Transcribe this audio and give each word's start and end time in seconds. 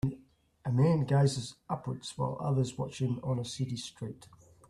A 0.65 0.71
man 0.71 1.01
gazes 1.05 1.57
upwards 1.69 2.17
while 2.17 2.35
others 2.41 2.75
watch 2.75 3.03
him 3.03 3.19
on 3.23 3.37
a 3.37 3.45
city 3.45 3.77
street. 3.77 4.27